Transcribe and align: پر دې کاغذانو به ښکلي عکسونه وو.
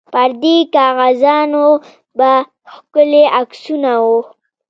پر 0.13 0.29
دې 0.41 0.55
کاغذانو 0.75 1.67
به 2.17 2.31
ښکلي 2.73 3.23
عکسونه 3.39 3.91
وو. 4.03 4.17